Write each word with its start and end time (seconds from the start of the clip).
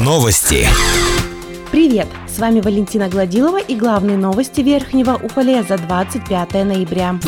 Новости. 0.00 0.66
Привет! 1.70 2.08
С 2.26 2.38
вами 2.38 2.62
Валентина 2.62 3.10
Гладилова 3.10 3.60
и 3.60 3.76
главные 3.76 4.16
новости 4.16 4.62
Верхнего 4.62 5.20
Уфалея 5.22 5.62
за 5.62 5.76
25 5.76 6.54
ноября. 6.64 7.20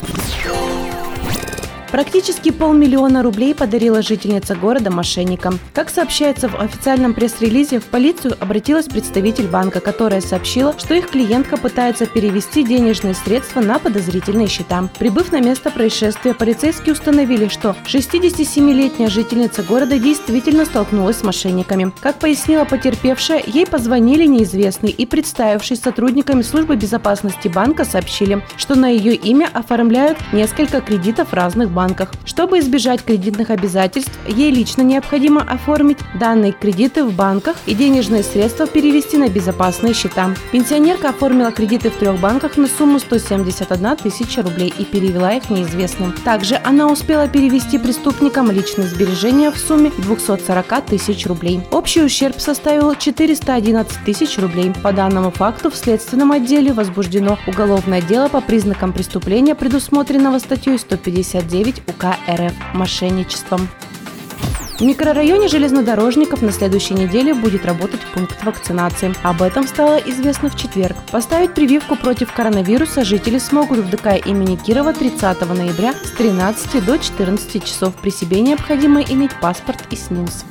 Практически 1.90 2.52
полмиллиона 2.52 3.20
рублей 3.20 3.52
подарила 3.52 4.00
жительница 4.00 4.54
города 4.54 4.92
мошенникам. 4.92 5.58
Как 5.74 5.90
сообщается 5.90 6.48
в 6.48 6.60
официальном 6.60 7.14
пресс-релизе, 7.14 7.80
в 7.80 7.86
полицию 7.86 8.36
обратилась 8.38 8.86
представитель 8.86 9.48
банка, 9.48 9.80
которая 9.80 10.20
сообщила, 10.20 10.72
что 10.78 10.94
их 10.94 11.10
клиентка 11.10 11.56
пытается 11.56 12.06
перевести 12.06 12.62
денежные 12.62 13.14
средства 13.14 13.60
на 13.60 13.80
подозрительные 13.80 14.46
счета. 14.46 14.88
Прибыв 15.00 15.32
на 15.32 15.40
место 15.40 15.72
происшествия, 15.72 16.32
полицейские 16.32 16.92
установили, 16.92 17.48
что 17.48 17.74
67-летняя 17.86 19.08
жительница 19.08 19.64
города 19.64 19.98
действительно 19.98 20.66
столкнулась 20.66 21.16
с 21.16 21.24
мошенниками. 21.24 21.90
Как 22.00 22.20
пояснила 22.20 22.64
потерпевшая, 22.64 23.42
ей 23.44 23.66
позвонили 23.66 24.26
неизвестные 24.26 24.92
и, 24.92 25.06
представившись 25.06 25.80
сотрудниками 25.80 26.42
службы 26.42 26.76
безопасности 26.76 27.48
банка, 27.48 27.84
сообщили, 27.84 28.44
что 28.56 28.76
на 28.76 28.86
ее 28.86 29.16
имя 29.16 29.50
оформляют 29.52 30.18
несколько 30.32 30.80
кредитов 30.80 31.32
разных 31.32 31.68
банков 31.68 31.79
банках. 31.80 32.10
Чтобы 32.26 32.58
избежать 32.58 33.02
кредитных 33.02 33.48
обязательств, 33.48 34.12
ей 34.28 34.50
лично 34.50 34.82
необходимо 34.82 35.40
оформить 35.40 35.98
данные 36.18 36.52
кредиты 36.52 37.04
в 37.04 37.12
банках 37.14 37.56
и 37.64 37.74
денежные 37.74 38.22
средства 38.22 38.66
перевести 38.66 39.16
на 39.16 39.28
безопасные 39.28 39.94
счета. 39.94 40.34
Пенсионерка 40.52 41.08
оформила 41.08 41.50
кредиты 41.52 41.88
в 41.90 41.96
трех 41.96 42.20
банках 42.20 42.58
на 42.58 42.66
сумму 42.66 42.98
171 42.98 43.96
тысяча 43.96 44.42
рублей 44.42 44.74
и 44.78 44.84
перевела 44.84 45.32
их 45.32 45.48
неизвестным. 45.48 46.12
Также 46.24 46.60
она 46.64 46.86
успела 46.86 47.28
перевести 47.28 47.78
преступникам 47.78 48.50
личные 48.50 48.86
сбережения 48.86 49.50
в 49.50 49.56
сумме 49.56 49.90
240 49.96 50.84
тысяч 50.84 51.26
рублей. 51.26 51.60
Общий 51.70 52.02
ущерб 52.02 52.40
составил 52.40 52.94
411 52.94 54.04
тысяч 54.04 54.38
рублей. 54.38 54.72
По 54.82 54.92
данному 54.92 55.30
факту 55.30 55.70
в 55.70 55.76
следственном 55.76 56.32
отделе 56.32 56.74
возбуждено 56.74 57.38
уголовное 57.46 58.02
дело 58.02 58.28
по 58.28 58.42
признакам 58.42 58.92
преступления, 58.92 59.54
предусмотренного 59.54 60.38
статьей 60.38 60.78
159 60.78 61.69
9 61.70 61.82
УК 61.88 62.16
РФ 62.28 62.54
мошенничеством. 62.74 63.68
В 64.78 64.82
микрорайоне 64.82 65.48
железнодорожников 65.48 66.40
на 66.40 66.52
следующей 66.52 66.94
неделе 66.94 67.34
будет 67.34 67.66
работать 67.66 68.00
пункт 68.14 68.42
вакцинации. 68.44 69.14
Об 69.22 69.42
этом 69.42 69.66
стало 69.66 69.98
известно 69.98 70.48
в 70.48 70.56
четверг. 70.56 70.96
Поставить 71.12 71.54
прививку 71.54 71.96
против 71.96 72.32
коронавируса 72.32 73.04
жители 73.04 73.38
смогут 73.38 73.80
в 73.80 73.90
ДК 73.90 74.26
имени 74.26 74.56
Кирова 74.56 74.94
30 74.94 75.40
ноября 75.48 75.92
с 75.92 76.12
13 76.12 76.84
до 76.84 76.98
14 76.98 77.62
часов. 77.62 77.94
При 77.96 78.10
себе 78.10 78.40
необходимо 78.40 79.02
иметь 79.02 79.38
паспорт 79.38 79.80
и 79.90 79.96
СНИЛС. 79.96 80.46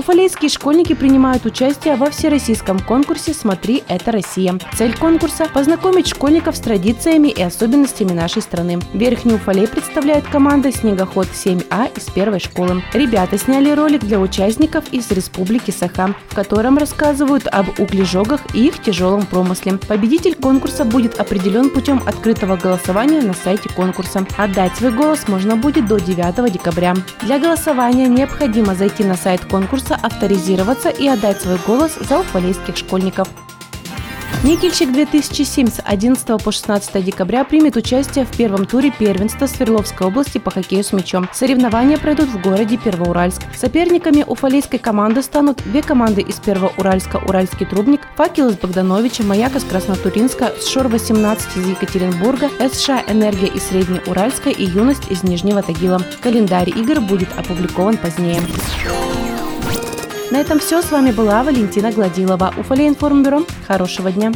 Уфалейские 0.00 0.48
школьники 0.48 0.94
принимают 0.94 1.44
участие 1.44 1.94
во 1.94 2.08
всероссийском 2.08 2.78
конкурсе 2.78 3.34
«Смотри, 3.34 3.84
это 3.86 4.12
Россия». 4.12 4.58
Цель 4.74 4.96
конкурса– 4.96 5.44
познакомить 5.52 6.08
школьников 6.08 6.56
с 6.56 6.60
традициями 6.60 7.28
и 7.28 7.42
особенностями 7.42 8.12
нашей 8.12 8.40
страны. 8.40 8.78
Верхний 8.94 9.34
Уфалей 9.34 9.68
представляет 9.68 10.26
команда 10.26 10.72
«Снегоход 10.72 11.26
7А» 11.26 11.94
из 11.94 12.04
первой 12.04 12.40
школы. 12.40 12.82
Ребята 12.94 13.36
сняли 13.36 13.72
ролик 13.72 14.00
для 14.00 14.18
участников 14.18 14.84
из 14.90 15.10
Республики 15.10 15.70
Саха, 15.70 16.14
в 16.30 16.34
котором 16.34 16.78
рассказывают 16.78 17.46
об 17.48 17.78
углежогах 17.78 18.40
и 18.54 18.68
их 18.68 18.82
тяжелом 18.82 19.26
промысле. 19.26 19.76
Победитель 19.86 20.34
конкурса 20.34 20.86
будет 20.86 21.20
определен 21.20 21.68
путем 21.68 22.02
открытого 22.06 22.56
голосования 22.56 23.20
на 23.20 23.34
сайте 23.34 23.68
конкурса. 23.68 24.26
Отдать 24.38 24.74
свой 24.76 24.92
голос 24.92 25.28
можно 25.28 25.56
будет 25.56 25.86
до 25.86 25.98
9 25.98 26.50
декабря. 26.50 26.94
Для 27.20 27.38
голосования 27.38 28.08
необходимо 28.08 28.74
зайти 28.74 29.04
на 29.04 29.14
сайт 29.14 29.44
конкурса 29.44 29.89
конкурса 29.90 29.96
авторизироваться 29.96 30.88
и 30.88 31.08
отдать 31.08 31.40
свой 31.40 31.58
голос 31.66 31.96
за 32.00 32.20
уфалейских 32.20 32.76
школьников. 32.76 33.28
Никельщик 34.42 34.90
2007 34.90 35.68
с 35.68 35.82
11 35.84 36.42
по 36.42 36.50
16 36.50 37.04
декабря 37.04 37.44
примет 37.44 37.76
участие 37.76 38.24
в 38.24 38.34
первом 38.34 38.64
туре 38.64 38.90
первенства 38.90 39.46
Свердловской 39.46 40.06
области 40.06 40.38
по 40.38 40.50
хоккею 40.50 40.82
с 40.82 40.94
мячом. 40.94 41.28
Соревнования 41.34 41.98
пройдут 41.98 42.28
в 42.28 42.40
городе 42.40 42.78
Первоуральск. 42.78 43.42
Соперниками 43.54 44.24
уфалейской 44.26 44.78
команды 44.78 45.22
станут 45.22 45.62
две 45.64 45.82
команды 45.82 46.22
из 46.22 46.36
Первоуральска 46.36 47.18
«Уральский 47.18 47.66
трубник», 47.66 48.00
«Факел» 48.16 48.48
из 48.48 48.56
Богдановича, 48.56 49.24
«Маяк» 49.24 49.56
из 49.56 49.64
Краснотуринска, 49.64 50.54
«Шор-18» 50.66 51.38
из 51.56 51.68
Екатеринбурга, 51.68 52.48
«СШ 52.72 52.88
Энергия» 53.08 53.48
из 53.48 53.64
Среднеуральска 53.64 54.48
и 54.48 54.64
«Юность» 54.64 55.10
из 55.10 55.22
Нижнего 55.22 55.62
Тагила. 55.62 56.00
Календарь 56.22 56.70
игр 56.70 57.00
будет 57.00 57.28
опубликован 57.36 57.98
позднее. 57.98 58.40
На 60.30 60.36
этом 60.38 60.60
все. 60.60 60.80
С 60.80 60.90
вами 60.92 61.10
была 61.10 61.42
Валентина 61.42 61.90
Гладилова. 61.90 62.54
Уфалей 62.56 62.88
информбюро. 62.88 63.44
Хорошего 63.66 64.12
дня. 64.12 64.32